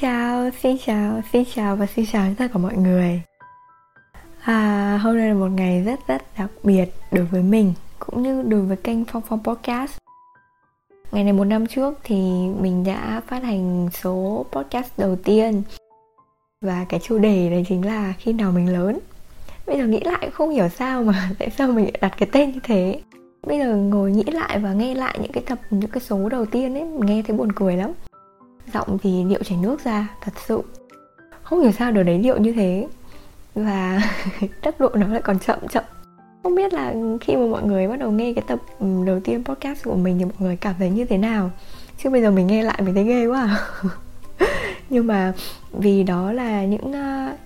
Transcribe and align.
Chào, 0.00 0.50
xin 0.62 0.76
chào, 0.86 1.20
xin 1.32 1.44
chào 1.54 1.76
và 1.76 1.86
xin 1.86 2.04
chào 2.12 2.34
tất 2.38 2.46
cả 2.52 2.58
mọi 2.58 2.76
người. 2.76 3.22
À, 4.40 4.98
Hôm 5.02 5.16
nay 5.16 5.28
là 5.28 5.34
một 5.34 5.48
ngày 5.48 5.82
rất 5.82 6.00
rất 6.06 6.22
đặc 6.38 6.50
biệt 6.62 6.84
đối 7.12 7.24
với 7.24 7.42
mình 7.42 7.72
Cũng 7.98 8.22
như 8.22 8.42
đối 8.42 8.60
với 8.60 8.76
kênh 8.76 9.04
Phong 9.04 9.22
Phong 9.28 9.44
Podcast. 9.44 9.98
Ngày 11.12 11.24
này 11.24 11.32
một 11.32 11.44
năm 11.44 11.66
trước 11.66 11.98
thì 12.04 12.16
mình 12.60 12.84
đã 12.84 13.20
phát 13.26 13.42
hành 13.42 13.88
số 13.92 14.46
podcast 14.52 14.98
đầu 14.98 15.16
tiên. 15.16 15.62
Và 16.60 16.86
cái 16.88 17.00
chủ 17.02 17.18
đề 17.18 17.50
đấy 17.50 17.64
chính 17.68 17.86
là 17.86 18.14
khi 18.18 18.32
nào 18.32 18.52
mình 18.52 18.72
lớn. 18.72 18.98
Bây 19.66 19.78
giờ 19.78 19.86
nghĩ 19.86 20.00
lại 20.00 20.30
không 20.32 20.50
hiểu 20.50 20.68
sao 20.68 21.02
mà 21.02 21.30
tại 21.38 21.50
sao 21.50 21.68
mình 21.68 21.84
lại 21.84 21.98
đặt 22.00 22.14
cái 22.18 22.28
tên 22.32 22.50
như 22.50 22.60
thế. 22.62 23.00
Bây 23.46 23.58
giờ 23.58 23.76
ngồi 23.76 24.10
nghĩ 24.10 24.24
lại 24.24 24.58
và 24.58 24.72
nghe 24.72 24.94
lại 24.94 25.18
những 25.22 25.32
cái 25.32 25.42
tập, 25.46 25.58
những 25.70 25.90
cái 25.90 26.00
số 26.00 26.28
đầu 26.28 26.46
tiên 26.46 26.74
ấy 26.74 26.84
Nghe 26.84 27.22
thấy 27.26 27.36
buồn 27.36 27.52
cười 27.52 27.76
lắm 27.76 27.92
giọng 28.74 28.98
thì 29.02 29.24
điệu 29.28 29.42
chảy 29.42 29.58
nước 29.58 29.84
ra 29.84 30.08
thật 30.20 30.32
sự. 30.46 30.62
Không 31.42 31.60
hiểu 31.60 31.72
sao 31.72 31.92
được 31.92 32.02
đấy 32.02 32.18
điệu 32.18 32.38
như 32.38 32.52
thế. 32.52 32.88
Và 33.54 34.02
tốc 34.62 34.80
độ 34.80 34.88
nó 34.94 35.06
lại 35.06 35.22
còn 35.22 35.38
chậm 35.38 35.68
chậm. 35.68 35.84
Không 36.42 36.54
biết 36.54 36.72
là 36.72 36.94
khi 37.20 37.36
mà 37.36 37.46
mọi 37.46 37.62
người 37.62 37.88
bắt 37.88 37.98
đầu 37.98 38.10
nghe 38.10 38.32
cái 38.32 38.44
tập 38.46 38.58
ừ, 38.78 38.86
đầu 39.06 39.20
tiên 39.20 39.44
podcast 39.44 39.84
của 39.84 39.94
mình 39.94 40.18
thì 40.18 40.24
mọi 40.24 40.34
người 40.38 40.56
cảm 40.56 40.74
thấy 40.78 40.90
như 40.90 41.04
thế 41.04 41.18
nào? 41.18 41.50
Chứ 42.02 42.10
bây 42.10 42.22
giờ 42.22 42.30
mình 42.30 42.46
nghe 42.46 42.62
lại 42.62 42.82
mình 42.82 42.94
thấy 42.94 43.04
ghê 43.04 43.26
quá. 43.26 43.40
À. 43.40 43.88
nhưng 44.90 45.06
mà 45.06 45.32
vì 45.72 46.02
đó 46.02 46.32
là 46.32 46.64
những 46.64 46.90
uh, 46.90 47.38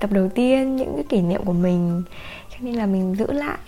tập 0.00 0.12
đầu 0.12 0.28
tiên 0.28 0.76
những 0.76 0.92
cái 0.94 1.04
kỷ 1.08 1.22
niệm 1.22 1.44
của 1.44 1.52
mình 1.52 2.02
cho 2.50 2.56
nên 2.60 2.74
là 2.74 2.86
mình 2.86 3.14
giữ 3.14 3.32
lại 3.32 3.58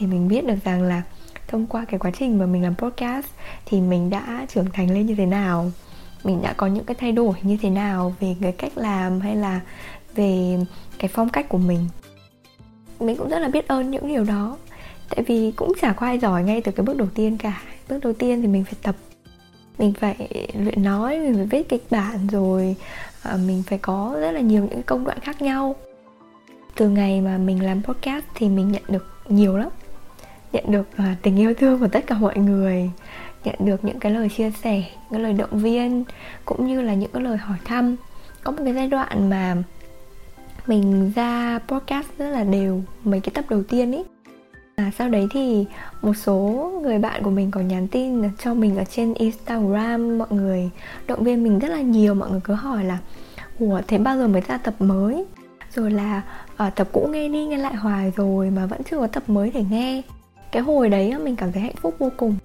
để 0.00 0.06
mình 0.06 0.28
biết 0.28 0.46
được 0.46 0.54
rằng 0.64 0.82
là 0.82 1.02
thông 1.48 1.66
qua 1.66 1.84
cái 1.84 1.98
quá 1.98 2.10
trình 2.18 2.38
mà 2.38 2.46
mình 2.46 2.62
làm 2.62 2.74
podcast 2.74 3.26
thì 3.66 3.80
mình 3.80 4.10
đã 4.10 4.46
trưởng 4.48 4.70
thành 4.72 4.90
lên 4.90 5.06
như 5.06 5.14
thế 5.14 5.26
nào 5.26 5.70
mình 6.24 6.42
đã 6.42 6.52
có 6.52 6.66
những 6.66 6.84
cái 6.84 6.94
thay 7.00 7.12
đổi 7.12 7.34
như 7.42 7.56
thế 7.62 7.70
nào 7.70 8.14
về 8.20 8.36
cái 8.40 8.52
cách 8.52 8.72
làm 8.74 9.20
hay 9.20 9.36
là 9.36 9.60
về 10.14 10.58
cái 10.98 11.08
phong 11.08 11.28
cách 11.28 11.48
của 11.48 11.58
mình. 11.58 11.88
Mình 13.00 13.16
cũng 13.16 13.28
rất 13.28 13.38
là 13.38 13.48
biết 13.48 13.68
ơn 13.68 13.90
những 13.90 14.08
điều 14.08 14.24
đó. 14.24 14.56
Tại 15.08 15.24
vì 15.26 15.52
cũng 15.56 15.72
chả 15.80 15.92
có 15.92 16.06
ai 16.06 16.18
giỏi 16.18 16.42
ngay 16.42 16.60
từ 16.60 16.72
cái 16.72 16.84
bước 16.86 16.96
đầu 16.96 17.08
tiên 17.14 17.38
cả. 17.38 17.62
Bước 17.88 17.98
đầu 18.02 18.12
tiên 18.12 18.42
thì 18.42 18.48
mình 18.48 18.64
phải 18.64 18.74
tập. 18.82 18.96
Mình 19.78 19.92
phải 20.00 20.48
luyện 20.54 20.82
nói, 20.82 21.18
mình 21.18 21.34
phải 21.34 21.46
viết 21.46 21.68
kịch 21.68 21.84
bản 21.90 22.26
rồi 22.26 22.76
à, 23.22 23.36
mình 23.46 23.62
phải 23.66 23.78
có 23.78 24.16
rất 24.20 24.30
là 24.30 24.40
nhiều 24.40 24.68
những 24.70 24.82
công 24.82 25.04
đoạn 25.04 25.20
khác 25.20 25.42
nhau. 25.42 25.76
Từ 26.74 26.88
ngày 26.88 27.20
mà 27.20 27.38
mình 27.38 27.64
làm 27.64 27.82
podcast 27.82 28.24
thì 28.34 28.48
mình 28.48 28.72
nhận 28.72 28.82
được 28.88 29.06
nhiều 29.28 29.56
lắm. 29.56 29.68
Nhận 30.52 30.64
được 30.68 30.88
à, 30.96 31.16
tình 31.22 31.36
yêu 31.36 31.54
thương 31.54 31.80
của 31.80 31.88
tất 31.88 32.06
cả 32.06 32.14
mọi 32.18 32.36
người 32.36 32.90
nhận 33.44 33.54
được 33.58 33.84
những 33.84 33.98
cái 34.00 34.12
lời 34.12 34.28
chia 34.28 34.50
sẻ 34.50 34.76
những 34.76 35.10
cái 35.10 35.20
lời 35.20 35.32
động 35.32 35.58
viên 35.58 36.04
cũng 36.44 36.66
như 36.66 36.82
là 36.82 36.94
những 36.94 37.10
cái 37.12 37.22
lời 37.22 37.36
hỏi 37.36 37.58
thăm. 37.64 37.96
Có 38.44 38.52
một 38.52 38.58
cái 38.64 38.74
giai 38.74 38.88
đoạn 38.88 39.30
mà 39.30 39.56
mình 40.66 41.12
ra 41.14 41.58
podcast 41.68 42.06
rất 42.18 42.30
là 42.30 42.44
đều 42.44 42.82
mấy 43.04 43.20
cái 43.20 43.30
tập 43.34 43.44
đầu 43.48 43.62
tiên 43.62 43.92
ý. 43.92 44.02
À, 44.76 44.90
sau 44.98 45.08
đấy 45.08 45.26
thì 45.30 45.66
một 46.02 46.14
số 46.14 46.70
người 46.82 46.98
bạn 46.98 47.22
của 47.22 47.30
mình 47.30 47.50
có 47.50 47.60
nhắn 47.60 47.88
tin 47.88 48.22
cho 48.38 48.54
mình 48.54 48.76
ở 48.76 48.84
trên 48.84 49.14
instagram 49.14 50.18
mọi 50.18 50.28
người 50.30 50.70
động 51.06 51.24
viên 51.24 51.44
mình 51.44 51.58
rất 51.58 51.68
là 51.68 51.80
nhiều 51.80 52.14
mọi 52.14 52.30
người 52.30 52.40
cứ 52.44 52.54
hỏi 52.54 52.84
là 52.84 52.98
ủa 53.58 53.80
thế 53.86 53.98
bao 53.98 54.18
giờ 54.18 54.28
mới 54.28 54.42
ra 54.48 54.58
tập 54.58 54.74
mới? 54.78 55.24
Rồi 55.74 55.90
là 55.90 56.22
à, 56.56 56.70
tập 56.70 56.88
cũ 56.92 57.08
nghe 57.12 57.28
đi 57.28 57.46
nghe 57.46 57.56
lại 57.56 57.74
hoài 57.74 58.12
rồi 58.16 58.50
mà 58.50 58.66
vẫn 58.66 58.80
chưa 58.90 58.98
có 58.98 59.06
tập 59.06 59.22
mới 59.26 59.50
để 59.54 59.64
nghe. 59.70 60.02
Cái 60.52 60.62
hồi 60.62 60.88
đấy 60.88 61.18
mình 61.18 61.36
cảm 61.36 61.52
thấy 61.52 61.62
hạnh 61.62 61.76
phúc 61.82 61.94
vô 61.98 62.10
cùng 62.16 62.36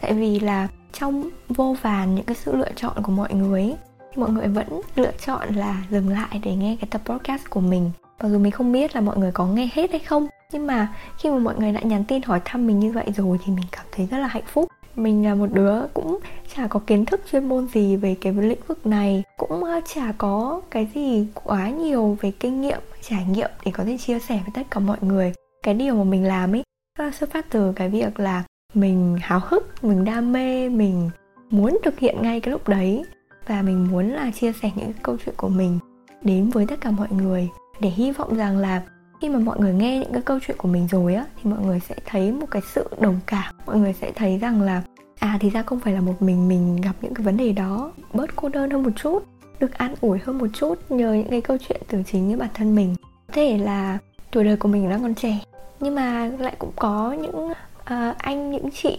tại 0.00 0.14
vì 0.14 0.40
là 0.40 0.68
trong 0.92 1.30
vô 1.48 1.76
vàn 1.82 2.14
những 2.14 2.24
cái 2.24 2.36
sự 2.36 2.56
lựa 2.56 2.72
chọn 2.76 3.02
của 3.02 3.12
mọi 3.12 3.34
người 3.34 3.62
ấy, 3.62 3.76
mọi 4.16 4.30
người 4.30 4.48
vẫn 4.48 4.80
lựa 4.96 5.12
chọn 5.26 5.54
là 5.54 5.82
dừng 5.90 6.08
lại 6.08 6.40
để 6.44 6.56
nghe 6.56 6.76
cái 6.80 6.88
tập 6.90 7.00
podcast 7.04 7.50
của 7.50 7.60
mình. 7.60 7.90
Mặc 8.22 8.28
dù 8.28 8.38
mình 8.38 8.52
không 8.52 8.72
biết 8.72 8.94
là 8.94 9.00
mọi 9.00 9.18
người 9.18 9.32
có 9.32 9.46
nghe 9.46 9.68
hết 9.74 9.90
hay 9.90 10.00
không 10.00 10.26
nhưng 10.52 10.66
mà 10.66 10.94
khi 11.18 11.30
mà 11.30 11.38
mọi 11.38 11.54
người 11.58 11.72
đã 11.72 11.80
nhắn 11.80 12.04
tin 12.04 12.22
hỏi 12.22 12.40
thăm 12.44 12.66
mình 12.66 12.80
như 12.80 12.92
vậy 12.92 13.06
rồi 13.16 13.38
thì 13.44 13.52
mình 13.52 13.66
cảm 13.72 13.86
thấy 13.92 14.06
rất 14.06 14.18
là 14.18 14.26
hạnh 14.26 14.46
phúc. 14.46 14.68
Mình 14.96 15.24
là 15.24 15.34
một 15.34 15.46
đứa 15.52 15.86
cũng 15.94 16.18
chả 16.54 16.66
có 16.66 16.80
kiến 16.86 17.04
thức 17.04 17.20
chuyên 17.32 17.48
môn 17.48 17.68
gì 17.68 17.96
về 17.96 18.16
cái 18.20 18.32
lĩnh 18.32 18.60
vực 18.66 18.86
này 18.86 19.22
cũng 19.36 19.64
chả 19.94 20.12
có 20.18 20.60
cái 20.70 20.88
gì 20.94 21.26
quá 21.34 21.70
nhiều 21.70 22.18
về 22.20 22.30
kinh 22.30 22.60
nghiệm 22.60 22.80
trải 23.02 23.24
nghiệm 23.24 23.50
để 23.64 23.72
có 23.72 23.84
thể 23.84 23.98
chia 23.98 24.18
sẻ 24.18 24.40
với 24.44 24.52
tất 24.54 24.62
cả 24.70 24.80
mọi 24.80 24.98
người. 25.00 25.32
Cái 25.62 25.74
điều 25.74 25.94
mà 25.94 26.04
mình 26.04 26.24
làm 26.24 26.54
ấy 26.54 26.62
nó 26.98 27.10
xuất 27.10 27.32
phát 27.32 27.46
từ 27.50 27.72
cái 27.72 27.88
việc 27.88 28.20
là 28.20 28.44
mình 28.76 29.16
háo 29.20 29.40
hức, 29.44 29.84
mình 29.84 30.04
đam 30.04 30.32
mê, 30.32 30.68
mình 30.68 31.10
muốn 31.50 31.78
thực 31.84 31.98
hiện 31.98 32.22
ngay 32.22 32.40
cái 32.40 32.52
lúc 32.52 32.68
đấy. 32.68 33.04
Và 33.46 33.62
mình 33.62 33.88
muốn 33.90 34.08
là 34.08 34.30
chia 34.30 34.52
sẻ 34.52 34.70
những 34.76 34.92
câu 35.02 35.16
chuyện 35.24 35.34
của 35.38 35.48
mình 35.48 35.78
đến 36.22 36.50
với 36.50 36.66
tất 36.66 36.80
cả 36.80 36.90
mọi 36.90 37.08
người 37.10 37.48
để 37.80 37.88
hy 37.88 38.12
vọng 38.12 38.36
rằng 38.36 38.58
là 38.58 38.82
khi 39.20 39.28
mà 39.28 39.38
mọi 39.38 39.60
người 39.60 39.74
nghe 39.74 39.98
những 39.98 40.12
cái 40.12 40.22
câu 40.22 40.38
chuyện 40.46 40.56
của 40.56 40.68
mình 40.68 40.88
rồi 40.88 41.14
á, 41.14 41.26
thì 41.36 41.50
mọi 41.50 41.60
người 41.64 41.80
sẽ 41.80 41.94
thấy 42.06 42.32
một 42.32 42.46
cái 42.50 42.62
sự 42.74 42.88
đồng 43.00 43.20
cảm. 43.26 43.54
Mọi 43.66 43.78
người 43.78 43.92
sẽ 43.92 44.12
thấy 44.12 44.38
rằng 44.38 44.62
là 44.62 44.82
à 45.18 45.38
thì 45.40 45.50
ra 45.50 45.62
không 45.62 45.80
phải 45.80 45.92
là 45.92 46.00
một 46.00 46.22
mình 46.22 46.48
mình 46.48 46.76
gặp 46.76 46.92
những 47.00 47.14
cái 47.14 47.24
vấn 47.24 47.36
đề 47.36 47.52
đó. 47.52 47.92
Bớt 48.12 48.36
cô 48.36 48.48
đơn 48.48 48.70
hơn 48.70 48.82
một 48.82 48.90
chút, 48.96 49.24
được 49.60 49.78
an 49.78 49.94
ủi 50.00 50.18
hơn 50.18 50.38
một 50.38 50.46
chút 50.52 50.90
nhờ 50.90 51.14
những 51.14 51.30
cái 51.30 51.40
câu 51.40 51.56
chuyện 51.68 51.80
từ 51.88 52.02
chính 52.06 52.28
những 52.28 52.38
bản 52.38 52.50
thân 52.54 52.74
mình. 52.74 52.94
Có 53.26 53.32
thể 53.32 53.58
là 53.58 53.98
tuổi 54.30 54.44
đời 54.44 54.56
của 54.56 54.68
mình 54.68 54.90
đang 54.90 55.02
còn 55.02 55.14
trẻ, 55.14 55.38
nhưng 55.80 55.94
mà 55.94 56.30
lại 56.38 56.54
cũng 56.58 56.72
có 56.76 57.12
những 57.12 57.52
Ờ, 57.86 58.14
anh 58.18 58.50
những 58.50 58.70
chị 58.70 58.96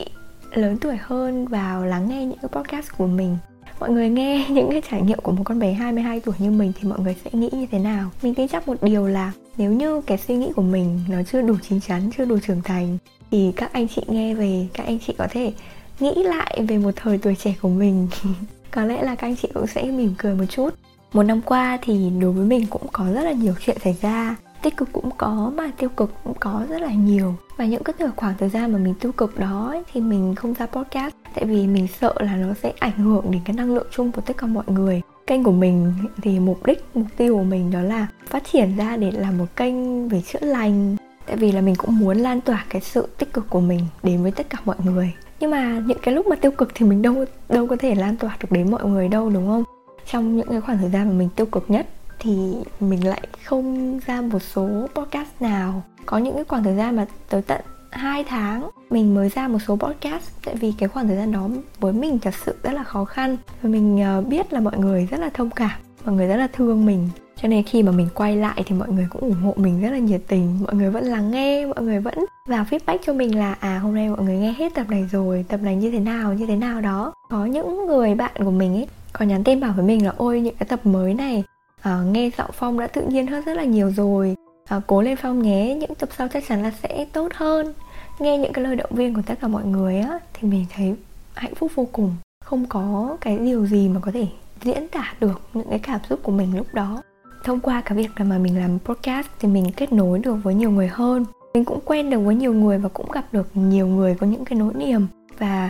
lớn 0.54 0.78
tuổi 0.82 0.98
hơn 1.02 1.48
vào 1.48 1.86
lắng 1.86 2.10
nghe 2.10 2.26
những 2.26 2.38
cái 2.42 2.50
podcast 2.52 2.88
của 2.98 3.08
mình. 3.08 3.38
Mọi 3.80 3.90
người 3.90 4.10
nghe 4.10 4.46
những 4.50 4.72
cái 4.72 4.82
trải 4.90 5.02
nghiệm 5.02 5.20
của 5.20 5.32
một 5.32 5.44
con 5.46 5.60
bé 5.60 5.74
22 5.74 6.20
tuổi 6.20 6.36
như 6.40 6.52
mình 6.52 6.72
thì 6.80 6.90
mọi 6.90 7.00
người 7.00 7.16
sẽ 7.26 7.32
nghĩ 7.34 7.50
như 7.52 7.66
thế 7.72 7.80
nào? 7.80 8.10
Mình 8.22 8.36
tin 8.36 8.48
chắc 8.48 8.68
một 8.68 8.76
điều 8.82 9.08
là 9.08 9.32
nếu 9.58 9.72
như 9.72 10.02
cái 10.02 10.18
suy 10.18 10.36
nghĩ 10.36 10.52
của 10.56 10.62
mình 10.62 11.00
nó 11.10 11.18
chưa 11.32 11.42
đủ 11.42 11.56
chín 11.70 11.82
chắn, 11.82 12.10
chưa 12.18 12.26
đủ 12.26 12.38
trưởng 12.48 12.62
thành 12.62 12.98
thì 13.32 13.52
các 13.56 13.74
anh 13.74 13.88
chị 13.88 14.02
nghe 14.08 14.34
về, 14.34 14.68
các 14.74 14.84
anh 14.86 15.00
chị 15.08 15.14
có 15.18 15.28
thể 15.30 15.54
nghĩ 16.00 16.24
lại 16.24 16.62
về 16.68 16.78
một 16.78 16.92
thời 16.96 17.18
tuổi 17.18 17.36
trẻ 17.36 17.54
của 17.62 17.70
mình. 17.70 18.08
Có 18.72 18.84
lẽ 18.84 19.04
là 19.04 19.16
các 19.16 19.28
anh 19.28 19.36
chị 19.36 19.48
cũng 19.54 19.68
sẽ 19.68 19.84
mỉm 19.84 20.14
cười 20.18 20.36
một 20.36 20.46
chút. 20.50 20.70
Một 21.14 21.24
năm 21.24 21.42
qua 21.42 21.78
thì 21.82 22.10
đối 22.22 22.32
với 22.32 22.46
mình 22.46 22.66
cũng 22.70 22.88
có 22.92 23.06
rất 23.14 23.24
là 23.24 23.32
nhiều 23.32 23.54
chuyện 23.60 23.78
xảy 23.84 23.96
ra 24.02 24.36
tích 24.68 24.78
cực 24.78 24.90
cũng 24.94 25.10
có 25.18 25.52
mà 25.56 25.72
tiêu 25.78 25.90
cực 25.90 26.12
cũng 26.24 26.34
có 26.40 26.66
rất 26.70 26.82
là 26.82 26.92
nhiều. 26.94 27.36
Và 27.58 27.66
những 27.66 27.84
cái 27.84 27.96
khoảng 28.16 28.34
thời 28.40 28.50
gian 28.50 28.74
mà 28.74 28.80
mình 28.80 28.94
tiêu 28.94 29.12
cực 29.12 29.40
đó 29.40 29.68
ấy, 29.70 29.84
thì 29.94 30.02
mình 30.02 30.36
không 30.36 30.54
ra 30.54 30.66
podcast 30.66 31.16
tại 31.36 31.46
vì 31.46 31.68
mình 31.68 31.88
sợ 32.00 32.14
là 32.20 32.36
nó 32.36 32.54
sẽ 32.64 32.74
ảnh 32.80 32.98
hưởng 32.98 33.32
đến 33.32 33.42
cái 33.46 33.56
năng 33.56 33.76
lượng 33.76 33.88
chung 33.92 34.12
của 34.12 34.22
tất 34.22 34.38
cả 34.38 34.48
mọi 34.48 34.64
người. 34.68 35.02
Kênh 35.28 35.44
của 35.44 35.52
mình 35.52 35.94
thì 36.22 36.40
mục 36.40 36.66
đích 36.66 36.84
mục 36.94 37.08
tiêu 37.18 37.38
của 37.38 37.44
mình 37.44 37.72
đó 37.72 37.82
là 37.82 38.08
phát 38.26 38.44
triển 38.52 38.78
ra 38.78 38.98
để 38.98 39.12
làm 39.12 39.38
một 39.38 39.46
kênh 39.56 40.10
về 40.10 40.22
chữa 40.22 40.40
lành. 40.42 40.96
Tại 41.28 41.38
vì 41.38 41.52
là 41.52 41.62
mình 41.62 41.76
cũng 41.76 42.00
muốn 42.00 42.18
lan 42.18 42.42
tỏa 42.42 42.66
cái 42.70 42.82
sự 42.82 43.08
tích 43.18 43.34
cực 43.34 43.50
của 43.50 43.62
mình 43.62 43.82
đến 44.04 44.24
với 44.24 44.32
tất 44.32 44.50
cả 44.50 44.58
mọi 44.66 44.78
người. 44.86 45.14
Nhưng 45.40 45.52
mà 45.52 45.82
những 45.88 46.00
cái 46.02 46.16
lúc 46.16 46.28
mà 46.28 46.36
tiêu 46.36 46.52
cực 46.52 46.72
thì 46.76 46.86
mình 46.86 47.02
đâu 47.02 47.26
đâu 47.50 47.68
có 47.68 47.76
thể 47.80 47.96
lan 47.96 48.16
tỏa 48.16 48.38
được 48.40 48.52
đến 48.52 48.72
mọi 48.72 48.86
người 48.86 49.08
đâu 49.08 49.30
đúng 49.30 49.48
không? 49.48 49.64
Trong 50.12 50.38
những 50.38 50.48
cái 50.48 50.62
khoảng 50.62 50.78
thời 50.78 50.90
gian 50.90 51.08
mà 51.08 51.14
mình 51.14 51.30
tiêu 51.36 51.46
cực 51.46 51.66
nhất 51.68 51.88
thì 52.20 52.54
mình 52.80 53.08
lại 53.08 53.22
không 53.46 54.00
ra 54.06 54.22
một 54.22 54.40
số 54.40 54.88
podcast 54.96 55.30
nào. 55.40 55.84
Có 56.06 56.18
những 56.18 56.36
cái 56.36 56.44
khoảng 56.44 56.64
thời 56.64 56.76
gian 56.76 56.96
mà 56.96 57.06
tới 57.30 57.42
tận 57.42 57.62
2 57.92 58.24
tháng, 58.24 58.70
mình 58.90 59.16
mới 59.16 59.30
ra 59.30 59.48
một 59.48 59.60
số 59.68 59.76
podcast. 59.76 60.24
Tại 60.46 60.56
vì 60.56 60.74
cái 60.78 60.90
khoảng 60.90 61.08
thời 61.08 61.18
gian 61.18 61.32
đó 61.32 61.50
với 61.80 61.94
mình 61.94 62.20
thật 62.20 62.34
sự 62.46 62.56
rất 62.64 62.74
là 62.74 62.84
khó 62.84 63.06
khăn. 63.06 63.38
Và 63.62 63.70
mình 63.70 64.02
ờ, 64.02 64.22
biết 64.22 64.54
là 64.54 64.60
mọi 64.60 64.78
người 64.78 65.08
rất 65.12 65.20
là 65.20 65.30
thông 65.30 65.50
cảm, 65.50 65.80
mọi 66.06 66.16
người 66.16 66.28
rất 66.28 66.36
là 66.38 66.48
thương 66.54 66.86
mình. 66.86 67.10
Cho 67.42 67.48
nên 67.48 67.64
khi 67.64 67.84
mà 67.84 67.92
mình 67.92 68.08
quay 68.16 68.36
lại 68.36 68.64
thì 68.66 68.76
mọi 68.76 68.90
người 68.90 69.08
cũng 69.10 69.22
ủng 69.22 69.42
hộ 69.44 69.54
mình 69.56 69.82
rất 69.82 69.90
là 69.90 69.98
nhiệt 69.98 70.22
tình. 70.28 70.60
Mọi 70.64 70.76
người 70.76 70.90
vẫn 70.90 71.04
lắng 71.04 71.32
nghe, 71.32 71.66
mọi 71.66 71.82
người 71.82 72.00
vẫn 72.00 72.26
vào 72.48 72.66
feedback 72.70 72.98
cho 73.06 73.14
mình 73.14 73.38
là 73.38 73.56
à 73.60 73.78
hôm 73.80 73.96
nay 73.96 74.10
mọi 74.10 74.22
người 74.22 74.38
nghe 74.38 74.56
hết 74.58 74.74
tập 74.76 74.86
này 74.90 75.08
rồi, 75.12 75.46
tập 75.48 75.60
này 75.64 75.76
như 75.76 75.92
thế 75.92 76.00
nào, 76.00 76.34
như 76.34 76.46
thế 76.46 76.56
nào 76.56 76.82
đó. 76.82 77.14
Có 77.30 77.46
những 77.46 77.88
người 77.88 78.16
bạn 78.16 78.32
của 78.38 78.52
mình 78.52 78.76
ấy, 78.76 78.88
có 79.14 79.26
nhắn 79.26 79.44
tin 79.44 79.60
bảo 79.60 79.74
với 79.76 79.86
mình 79.86 80.06
là, 80.06 80.14
ôi, 80.18 80.42
những 80.42 80.56
cái 80.56 80.68
tập 80.70 80.80
mới 80.86 81.14
này 81.14 81.44
à, 81.82 82.02
nghe 82.12 82.30
giọng 82.38 82.52
phong 82.54 82.80
đã 82.80 82.88
tự 82.88 83.02
nhiên 83.02 83.28
hơn 83.28 83.44
rất 83.46 83.54
là 83.54 83.64
nhiều 83.64 83.92
rồi. 83.92 84.36
À, 84.66 84.82
cố 84.88 85.02
lên 85.02 85.16
phong 85.16 85.42
nhé 85.42 85.76
những 85.76 85.96
tập 85.96 86.10
sau 86.18 86.28
chắc 86.28 86.44
chắn 86.48 86.64
là 86.64 86.72
sẽ 86.84 87.06
tốt 87.14 87.32
hơn. 87.36 87.74
Nghe 88.20 88.38
những 88.38 88.54
cái 88.54 88.64
lời 88.64 88.76
động 88.76 88.92
viên 88.94 89.14
của 89.14 89.22
tất 89.26 89.36
cả 89.42 89.48
mọi 89.48 89.66
người 89.66 90.00
á 90.00 90.20
thì 90.34 90.48
mình 90.48 90.66
thấy 90.76 90.96
hạnh 91.34 91.56
phúc 91.56 91.72
vô 91.76 91.88
cùng. 91.92 92.16
Không 92.46 92.66
có 92.66 93.18
cái 93.22 93.38
điều 93.38 93.66
gì 93.66 93.90
mà 93.90 94.00
có 94.00 94.12
thể 94.12 94.28
diễn 94.64 94.88
tả 94.88 95.14
được 95.20 95.42
những 95.54 95.70
cái 95.70 95.80
cảm 95.80 96.00
xúc 96.10 96.20
của 96.24 96.32
mình 96.32 96.58
lúc 96.58 96.68
đó. 96.74 97.02
Thông 97.44 97.60
qua 97.60 97.82
cái 97.82 97.98
việc 97.98 98.10
là 98.16 98.26
mà 98.26 98.38
mình 98.38 98.60
làm 98.60 98.80
podcast 98.80 99.28
thì 99.40 99.48
mình 99.48 99.72
kết 99.78 99.94
nối 99.94 100.20
được 100.20 100.36
với 100.44 100.56
nhiều 100.56 100.72
người 100.72 100.88
hơn. 100.88 101.26
Mình 101.54 101.66
cũng 101.66 101.80
quen 101.86 102.10
được 102.10 102.20
với 102.20 102.36
nhiều 102.36 102.54
người 102.54 102.78
và 102.78 102.90
cũng 102.90 103.12
gặp 103.12 103.26
được 103.32 103.48
nhiều 103.54 103.88
người 103.88 104.16
có 104.16 104.28
những 104.28 104.46
cái 104.46 104.60
nỗi 104.60 104.74
niềm. 104.74 105.08
Và 105.40 105.70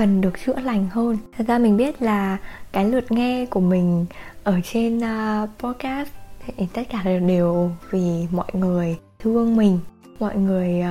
cần 0.00 0.20
được 0.20 0.32
chữa 0.46 0.60
lành 0.64 0.88
hơn. 0.90 1.18
Thật 1.36 1.44
ra 1.48 1.58
mình 1.58 1.76
biết 1.76 2.02
là 2.02 2.36
cái 2.72 2.84
lượt 2.84 3.12
nghe 3.12 3.46
của 3.46 3.60
mình 3.60 4.06
ở 4.44 4.60
trên 4.72 4.98
uh, 4.98 5.48
podcast 5.58 6.08
thì 6.46 6.66
tất 6.74 6.82
cả 6.90 7.02
đều 7.02 7.70
vì 7.90 8.26
mọi 8.32 8.46
người 8.52 8.96
thương 9.18 9.56
mình 9.56 9.78
mọi 10.18 10.36
người 10.36 10.82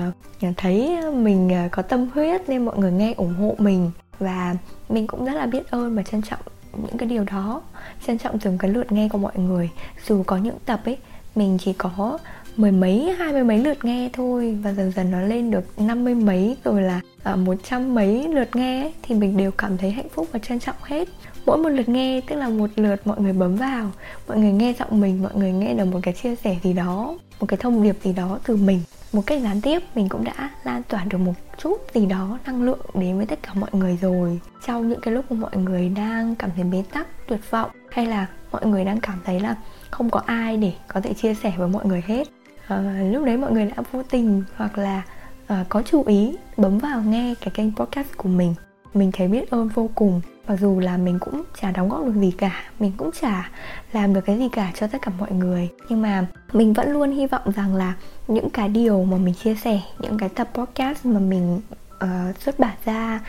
uh, 0.48 0.58
thấy 0.58 0.98
mình 1.14 1.50
uh, 1.66 1.72
có 1.72 1.82
tâm 1.82 2.08
huyết 2.14 2.50
nên 2.50 2.66
mọi 2.66 2.78
người 2.78 2.92
nghe 2.92 3.14
ủng 3.14 3.34
hộ 3.34 3.56
mình. 3.58 3.92
Và 4.20 4.56
mình 4.90 5.08
cũng 5.08 5.26
rất 5.26 5.34
là 5.34 5.46
biết 5.46 5.72
ơn 5.72 5.96
và 5.96 6.04
trân 6.04 6.22
trọng 6.22 6.40
những 6.78 6.98
cái 6.98 7.10
điều 7.10 7.24
đó 7.24 7.62
trân 8.08 8.18
trọng 8.18 8.40
từng 8.40 8.58
cái 8.58 8.72
lượt 8.72 8.92
nghe 8.92 9.10
của 9.10 9.18
mọi 9.18 9.38
người. 9.38 9.70
Dù 10.08 10.24
có 10.24 10.38
những 10.38 10.58
tập 10.66 10.82
ấy 10.86 10.98
mình 11.36 11.58
chỉ 11.62 11.74
có 11.74 12.18
mười 12.58 12.72
mấy 12.72 13.16
hai 13.20 13.34
mươi 13.34 13.44
mấy 13.44 13.58
lượt 13.58 13.86
nghe 13.86 14.10
thôi 14.14 14.58
và 14.64 14.74
dần 14.74 14.92
dần 14.92 15.12
nó 15.12 15.22
lên 15.22 15.52
được 15.52 15.80
năm 15.80 16.04
mươi 16.04 16.16
mấy 16.16 16.58
rồi 16.64 16.82
là 16.82 17.02
Ờ, 17.24 17.36
một 17.36 17.56
trăm 17.64 17.96
mấy 17.96 18.28
lượt 18.28 18.56
nghe 18.56 18.82
ấy, 18.82 18.94
thì 19.02 19.16
mình 19.16 19.38
đều 19.38 19.52
cảm 19.52 19.78
thấy 19.78 19.92
hạnh 19.92 20.10
phúc 20.10 20.28
và 20.32 20.40
trân 20.40 20.60
trọng 20.60 20.76
hết. 20.84 21.08
Mỗi 21.46 21.58
một 21.58 21.70
lượt 21.70 21.90
nghe 21.90 22.22
tức 22.28 22.36
là 22.36 22.50
một 22.50 22.70
lượt 22.76 23.08
mọi 23.08 23.22
người 23.22 23.34
bấm 23.34 23.56
vào 23.56 23.92
mọi 24.28 24.38
người 24.38 24.52
nghe 24.52 24.74
giọng 24.80 25.02
mình 25.02 25.24
mọi 25.24 25.32
người 25.36 25.52
nghe 25.52 25.74
được 25.74 25.86
một 25.86 26.00
cái 26.04 26.14
chia 26.14 26.36
sẻ 26.36 26.56
gì 26.64 26.74
đó 26.74 27.18
một 27.40 27.46
cái 27.46 27.58
thông 27.58 27.84
điệp 27.84 27.96
gì 28.04 28.14
đó 28.14 28.40
từ 28.44 28.56
mình. 28.56 28.82
Một 29.14 29.22
cách 29.26 29.42
gián 29.42 29.62
tiếp 29.62 29.84
mình 29.96 30.10
cũng 30.10 30.24
đã 30.24 30.50
lan 30.64 30.84
tỏa 30.84 31.04
được 31.04 31.18
một 31.18 31.34
chút 31.58 31.78
gì 31.94 32.06
đó 32.06 32.40
năng 32.46 32.64
lượng 32.64 32.86
đến 32.94 33.18
với 33.18 33.26
tất 33.26 33.40
cả 33.44 33.54
mọi 33.54 33.70
người 33.74 33.98
rồi. 34.02 34.40
Trong 34.66 34.90
những 34.90 35.02
cái 35.02 35.14
lúc 35.14 35.32
mà 35.32 35.38
mọi 35.40 35.58
người 35.58 35.90
đang 35.90 36.36
cảm 36.36 36.50
thấy 36.56 36.64
bế 36.64 36.84
tắc 36.94 37.08
tuyệt 37.28 37.52
vọng 37.52 37.72
hay 37.92 38.06
là 38.06 38.28
mọi 38.52 38.66
người 38.66 38.86
đang 38.86 39.00
cảm 39.00 39.20
thấy 39.26 39.40
là 39.40 39.56
không 39.92 40.10
có 40.10 40.22
ai 40.26 40.58
để 40.58 40.74
có 40.88 41.02
thể 41.02 41.14
chia 41.14 41.34
sẻ 41.34 41.54
với 41.58 41.68
mọi 41.68 41.86
người 41.86 42.04
hết. 42.08 42.28
À, 42.68 43.02
lúc 43.12 43.26
đấy 43.26 43.38
mọi 43.38 43.52
người 43.52 43.66
đã 43.66 43.84
vô 43.92 44.04
tình 44.04 44.44
hoặc 44.56 44.78
là 44.78 45.02
à, 45.50 45.66
có 45.70 45.82
chú 45.82 46.04
ý 46.08 46.36
bấm 46.58 46.78
vào 46.78 47.02
nghe 47.02 47.36
cái 47.42 47.52
kênh 47.54 47.76
podcast 47.76 48.08
của 48.18 48.30
mình. 48.30 48.54
Mình 48.94 49.12
thấy 49.12 49.28
biết 49.28 49.50
ơn 49.50 49.68
vô 49.68 49.90
cùng. 49.96 50.22
Mặc 50.48 50.56
dù 50.60 50.80
là 50.80 50.98
mình 50.98 51.20
cũng 51.20 51.44
chả 51.62 51.72
đóng 51.72 51.90
góp 51.90 52.06
được 52.06 52.16
gì 52.16 52.32
cả 52.32 52.64
mình 52.80 52.92
cũng 52.98 53.10
chả 53.22 53.50
làm 53.94 54.14
được 54.14 54.22
cái 54.26 54.38
gì 54.38 54.50
cả 54.52 54.72
cho 54.80 54.88
tất 54.88 54.98
cả 55.02 55.12
mọi 55.20 55.32
người. 55.32 55.70
Nhưng 55.90 56.02
mà 56.02 56.26
mình 56.54 56.74
vẫn 56.74 56.92
luôn 56.92 57.12
hy 57.12 57.28
vọng 57.28 57.52
rằng 57.56 57.76
là 57.76 57.94
những 58.28 58.50
cái 58.50 58.70
điều 58.70 59.04
mà 59.04 59.18
mình 59.18 59.34
chia 59.34 59.56
sẻ 59.56 59.82
những 60.00 60.18
cái 60.18 60.30
tập 60.30 60.50
podcast 60.54 61.06
mà 61.06 61.20
mình 61.20 61.62
uh, 62.04 62.38
xuất 62.40 62.60
bản 62.60 62.76
ra 62.86 63.20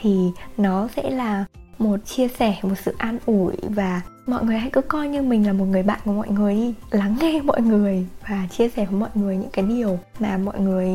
thì 0.00 0.18
nó 0.56 0.88
sẽ 0.96 1.10
là 1.10 1.44
một 1.78 1.96
chia 2.06 2.28
sẻ 2.28 2.56
một 2.62 2.74
sự 2.84 2.94
an 2.98 3.18
ủi 3.26 3.54
và 3.62 4.00
mọi 4.26 4.44
người 4.44 4.58
hãy 4.58 4.70
cứ 4.70 4.80
coi 4.80 5.08
như 5.08 5.22
mình 5.22 5.46
là 5.46 5.52
một 5.52 5.64
người 5.64 5.82
bạn 5.82 6.00
của 6.04 6.12
mọi 6.12 6.28
người 6.28 6.54
đi 6.54 6.74
lắng 6.90 7.16
nghe 7.20 7.40
mọi 7.42 7.60
người 7.62 8.06
và 8.28 8.46
chia 8.50 8.68
sẻ 8.68 8.86
với 8.86 9.00
mọi 9.00 9.10
người 9.14 9.36
những 9.36 9.50
cái 9.52 9.64
điều 9.64 9.98
mà 10.18 10.36
mọi 10.36 10.60
người 10.60 10.88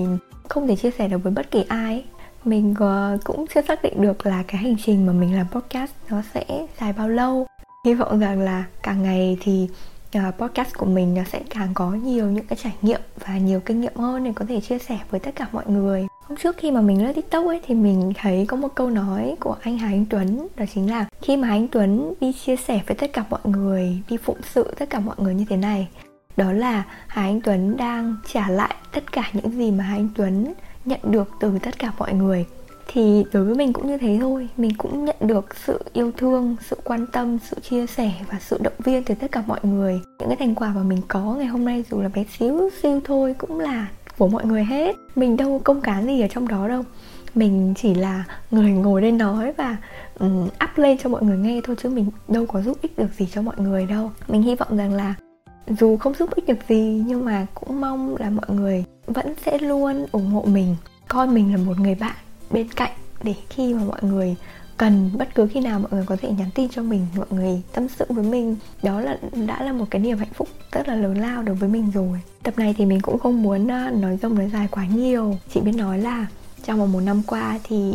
không 0.49 0.67
thể 0.67 0.75
chia 0.75 0.91
sẻ 0.91 1.07
được 1.07 1.17
với 1.23 1.33
bất 1.33 1.51
kỳ 1.51 1.63
ai. 1.67 2.03
Mình 2.43 2.75
ờ, 2.79 3.17
cũng 3.23 3.45
chưa 3.55 3.61
xác 3.61 3.83
định 3.83 4.01
được 4.01 4.25
là 4.25 4.43
cái 4.47 4.61
hành 4.61 4.75
trình 4.85 5.05
mà 5.05 5.13
mình 5.13 5.35
làm 5.35 5.45
podcast 5.51 5.91
nó 6.09 6.21
sẽ 6.33 6.45
dài 6.81 6.93
bao 6.93 7.09
lâu. 7.09 7.47
Hy 7.85 7.93
vọng 7.93 8.19
rằng 8.19 8.41
là 8.41 8.63
càng 8.83 9.03
ngày 9.03 9.37
thì 9.41 9.67
ờ, 10.13 10.31
podcast 10.37 10.77
của 10.77 10.85
mình 10.85 11.13
nó 11.13 11.21
sẽ 11.31 11.41
càng 11.49 11.69
có 11.73 11.91
nhiều 11.91 12.25
những 12.25 12.45
cái 12.45 12.57
trải 12.63 12.73
nghiệm 12.81 13.01
và 13.25 13.37
nhiều 13.37 13.59
kinh 13.59 13.81
nghiệm 13.81 13.95
hơn 13.95 14.23
để 14.23 14.31
có 14.35 14.45
thể 14.49 14.61
chia 14.61 14.79
sẻ 14.79 14.99
với 15.09 15.19
tất 15.19 15.31
cả 15.35 15.47
mọi 15.51 15.63
người. 15.67 16.07
Hôm 16.27 16.37
trước 16.37 16.57
khi 16.57 16.71
mà 16.71 16.81
mình 16.81 17.03
lên 17.05 17.13
tiktok 17.13 17.45
ấy, 17.45 17.61
thì 17.65 17.75
mình 17.75 18.13
thấy 18.15 18.45
có 18.47 18.57
một 18.57 18.75
câu 18.75 18.89
nói 18.89 19.35
của 19.39 19.55
anh 19.61 19.77
Hà 19.77 19.87
Anh 19.87 20.05
Tuấn, 20.09 20.47
đó 20.57 20.65
chính 20.73 20.89
là 20.89 21.05
khi 21.21 21.37
mà 21.37 21.49
anh 21.49 21.67
Tuấn 21.67 22.13
đi 22.21 22.33
chia 22.45 22.55
sẻ 22.55 22.81
với 22.87 22.95
tất 22.95 23.13
cả 23.13 23.23
mọi 23.29 23.39
người, 23.43 23.99
đi 24.09 24.17
phụng 24.17 24.37
sự 24.53 24.73
tất 24.79 24.89
cả 24.89 24.99
mọi 24.99 25.15
người 25.19 25.35
như 25.35 25.45
thế 25.49 25.57
này 25.57 25.87
đó 26.37 26.51
là 26.51 26.83
Hà 27.07 27.21
Anh 27.21 27.41
Tuấn 27.41 27.77
đang 27.77 28.15
trả 28.33 28.49
lại 28.49 28.75
tất 28.91 29.11
cả 29.11 29.29
những 29.33 29.51
gì 29.51 29.71
mà 29.71 29.83
Hà 29.83 29.95
Anh 29.95 30.09
Tuấn 30.15 30.53
nhận 30.85 30.99
được 31.03 31.29
từ 31.39 31.59
tất 31.59 31.79
cả 31.79 31.91
mọi 31.99 32.13
người. 32.13 32.45
Thì 32.87 33.25
đối 33.33 33.45
với 33.45 33.55
mình 33.55 33.73
cũng 33.73 33.87
như 33.87 33.97
thế 33.97 34.17
thôi. 34.21 34.49
Mình 34.57 34.71
cũng 34.77 35.05
nhận 35.05 35.15
được 35.19 35.55
sự 35.65 35.83
yêu 35.93 36.11
thương 36.17 36.55
sự 36.69 36.77
quan 36.83 37.05
tâm 37.07 37.37
sự 37.39 37.57
chia 37.69 37.87
sẻ 37.87 38.11
và 38.31 38.37
sự 38.41 38.57
động 38.63 38.73
viên 38.79 39.03
từ 39.03 39.15
tất 39.15 39.31
cả 39.31 39.43
mọi 39.47 39.59
người. 39.63 40.01
Những 40.19 40.29
cái 40.29 40.37
thành 40.39 40.55
quả 40.55 40.73
mà 40.75 40.83
mình 40.83 41.01
có 41.07 41.19
ngày 41.19 41.47
hôm 41.47 41.65
nay 41.65 41.83
dù 41.91 42.01
là 42.01 42.09
bé 42.15 42.25
xíu 42.39 42.69
siêu 42.81 43.01
thôi 43.05 43.35
cũng 43.37 43.59
là 43.59 43.87
của 44.17 44.27
mọi 44.27 44.45
người 44.45 44.63
hết. 44.63 44.95
Mình 45.15 45.37
đâu 45.37 45.61
công 45.63 45.81
cán 45.81 46.05
gì 46.05 46.21
ở 46.21 46.27
trong 46.27 46.47
đó 46.47 46.67
đâu. 46.67 46.83
Mình 47.35 47.73
chỉ 47.77 47.93
là 47.93 48.23
người 48.51 48.71
ngồi 48.71 49.01
đây 49.01 49.11
nói 49.11 49.53
và 49.57 49.77
um, 50.19 50.43
up 50.43 50.69
lên 50.75 50.97
cho 50.97 51.09
mọi 51.09 51.23
người 51.23 51.37
nghe 51.37 51.61
thôi 51.63 51.75
chứ 51.81 51.89
mình 51.89 52.11
đâu 52.27 52.45
có 52.45 52.61
giúp 52.61 52.77
ích 52.81 52.97
được 52.97 53.13
gì 53.17 53.27
cho 53.33 53.41
mọi 53.41 53.55
người 53.57 53.85
đâu. 53.85 54.11
Mình 54.27 54.41
hy 54.41 54.55
vọng 54.55 54.77
rằng 54.77 54.93
là 54.93 55.13
dù 55.67 55.97
không 55.97 56.13
giúp 56.13 56.29
ích 56.35 56.47
được 56.47 56.57
gì, 56.69 57.03
nhưng 57.07 57.25
mà 57.25 57.45
cũng 57.53 57.81
mong 57.81 58.15
là 58.17 58.29
mọi 58.29 58.55
người 58.55 58.83
vẫn 59.07 59.33
sẽ 59.45 59.57
luôn 59.57 60.05
ủng 60.11 60.27
hộ 60.31 60.41
mình, 60.47 60.75
coi 61.07 61.27
mình 61.27 61.51
là 61.51 61.57
một 61.57 61.79
người 61.79 61.95
bạn 61.95 62.15
bên 62.51 62.67
cạnh 62.75 62.91
để 63.23 63.33
khi 63.49 63.73
mà 63.73 63.83
mọi 63.83 63.99
người 64.01 64.35
cần 64.77 65.11
bất 65.17 65.35
cứ 65.35 65.47
khi 65.47 65.59
nào 65.59 65.79
mọi 65.79 65.91
người 65.91 66.05
có 66.05 66.15
thể 66.21 66.29
nhắn 66.29 66.49
tin 66.55 66.69
cho 66.69 66.83
mình, 66.83 67.07
mọi 67.17 67.27
người 67.29 67.61
tâm 67.73 67.87
sự 67.87 68.05
với 68.09 68.23
mình. 68.23 68.55
Đó 68.83 69.01
là, 69.01 69.17
đã 69.47 69.63
là 69.63 69.73
một 69.73 69.85
cái 69.91 70.01
niềm 70.01 70.17
hạnh 70.17 70.33
phúc 70.33 70.47
rất 70.71 70.87
là 70.87 70.95
lớn 70.95 71.17
lao 71.17 71.43
đối 71.43 71.55
với 71.55 71.69
mình 71.69 71.91
rồi. 71.91 72.19
Tập 72.43 72.53
này 72.57 72.75
thì 72.77 72.85
mình 72.85 73.01
cũng 73.01 73.19
không 73.19 73.43
muốn 73.43 73.67
ờ, 73.67 73.91
nói 73.91 74.17
rông 74.21 74.35
nói 74.35 74.49
dài 74.53 74.67
quá 74.71 74.85
nhiều. 74.85 75.37
Chỉ 75.53 75.61
biết 75.61 75.71
nói 75.71 75.99
là 75.99 76.25
trong 76.63 76.79
vòng 76.79 76.91
một 76.91 76.99
năm 76.99 77.21
qua 77.27 77.59
thì 77.63 77.93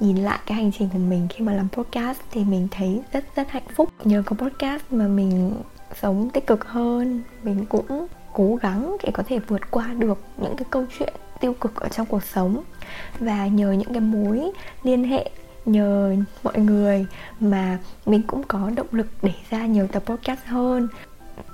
nhìn 0.00 0.16
lại 0.16 0.38
cái 0.46 0.56
hành 0.56 0.70
trình 0.78 0.88
của 0.92 0.98
mình 0.98 1.26
khi 1.30 1.44
mà 1.44 1.52
làm 1.52 1.68
podcast 1.68 2.18
thì 2.30 2.44
mình 2.44 2.68
thấy 2.70 3.00
rất 3.12 3.24
rất 3.36 3.50
hạnh 3.50 3.62
phúc. 3.74 3.88
Nhờ 4.04 4.22
có 4.26 4.36
podcast 4.36 4.82
mà 4.90 5.08
mình 5.08 5.54
sống 6.00 6.30
tích 6.30 6.46
cực 6.46 6.64
hơn. 6.64 7.22
Mình 7.42 7.66
cũng 7.66 8.06
cố 8.32 8.58
gắng 8.62 8.96
để 9.02 9.10
có 9.14 9.22
thể 9.26 9.38
vượt 9.38 9.70
qua 9.70 9.86
được 9.86 10.18
những 10.36 10.56
cái 10.56 10.66
câu 10.70 10.84
chuyện 10.98 11.12
tiêu 11.40 11.54
cực 11.60 11.80
ở 11.80 11.88
trong 11.88 12.06
cuộc 12.06 12.24
sống. 12.24 12.62
Và 13.18 13.46
nhờ 13.46 13.72
những 13.72 13.92
cái 13.92 14.00
mối 14.00 14.50
liên 14.82 15.04
hệ, 15.04 15.30
nhờ 15.64 16.16
mọi 16.42 16.58
người 16.58 17.06
mà 17.40 17.78
mình 18.06 18.22
cũng 18.26 18.42
có 18.42 18.70
động 18.76 18.86
lực 18.90 19.06
để 19.22 19.32
ra 19.50 19.66
nhiều 19.66 19.86
tập 19.86 20.02
podcast 20.06 20.40
hơn. 20.46 20.88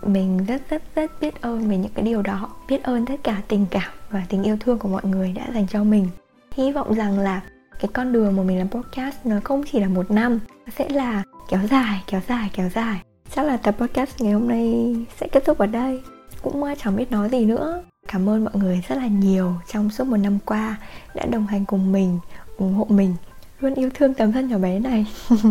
Mình 0.02 0.44
rất 0.46 0.62
rất 0.70 0.82
rất 0.94 1.20
biết 1.20 1.40
ơn 1.40 1.68
về 1.68 1.76
những 1.76 1.92
cái 1.94 2.04
điều 2.04 2.22
đó, 2.22 2.50
biết 2.68 2.82
ơn 2.82 3.06
tất 3.06 3.14
cả 3.22 3.42
tình 3.48 3.66
cảm 3.70 3.92
và 4.10 4.22
tình 4.28 4.42
yêu 4.42 4.56
thương 4.60 4.78
của 4.78 4.88
mọi 4.88 5.02
người 5.04 5.32
đã 5.32 5.42
dành 5.54 5.66
cho 5.66 5.84
mình. 5.84 6.08
Hy 6.52 6.72
vọng 6.72 6.94
rằng 6.94 7.18
là 7.18 7.42
cái 7.80 7.88
con 7.92 8.12
đường 8.12 8.36
mà 8.36 8.42
mình 8.42 8.58
làm 8.58 8.68
podcast 8.68 9.16
nó 9.24 9.36
không 9.44 9.62
chỉ 9.72 9.80
là 9.80 9.88
một 9.88 10.10
năm, 10.10 10.38
nó 10.66 10.72
sẽ 10.78 10.88
là 10.88 11.22
kéo 11.48 11.60
dài 11.70 12.02
kéo 12.06 12.20
dài 12.28 12.50
kéo 12.52 12.68
dài 12.74 13.00
chắc 13.38 13.46
là 13.46 13.56
tập 13.56 13.74
podcast 13.78 14.20
ngày 14.20 14.32
hôm 14.32 14.48
nay 14.48 14.96
sẽ 15.20 15.28
kết 15.28 15.44
thúc 15.44 15.58
ở 15.58 15.66
đây. 15.66 16.02
Cũng 16.42 16.64
à, 16.64 16.74
chẳng 16.74 16.96
biết 16.96 17.12
nói 17.12 17.28
gì 17.28 17.44
nữa. 17.44 17.82
Cảm 18.08 18.28
ơn 18.28 18.44
mọi 18.44 18.54
người 18.56 18.82
rất 18.88 18.96
là 18.98 19.06
nhiều 19.06 19.54
trong 19.72 19.90
suốt 19.90 20.06
một 20.06 20.16
năm 20.16 20.38
qua 20.44 20.76
đã 21.14 21.26
đồng 21.26 21.46
hành 21.46 21.64
cùng 21.64 21.92
mình 21.92 22.18
ủng 22.56 22.74
hộ 22.74 22.86
mình. 22.88 23.14
Luôn 23.60 23.74
yêu 23.74 23.90
thương 23.94 24.14
tấm 24.14 24.32
thân 24.32 24.48
nhỏ 24.48 24.58
bé 24.58 24.78
này. 24.78 25.06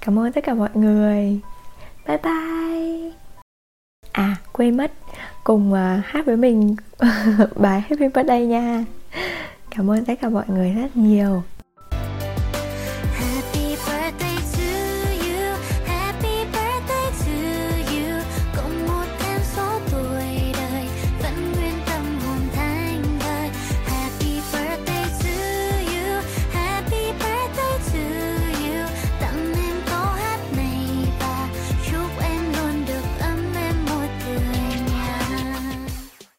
Cảm 0.00 0.18
ơn 0.18 0.32
tất 0.32 0.44
cả 0.44 0.54
mọi 0.54 0.68
người. 0.74 1.40
Bye 2.06 2.18
bye. 2.22 3.12
À 4.12 4.36
quên 4.52 4.76
mất. 4.76 4.92
Cùng 5.44 5.72
uh, 5.72 6.04
hát 6.04 6.26
với 6.26 6.36
mình. 6.36 6.76
Bài 7.56 7.80
happy 7.80 8.08
birthday 8.14 8.46
nha. 8.46 8.84
Cảm 9.70 9.90
ơn 9.90 10.04
tất 10.04 10.14
cả 10.20 10.28
mọi 10.28 10.44
người 10.48 10.70
rất 10.70 10.96
nhiều. 10.96 11.42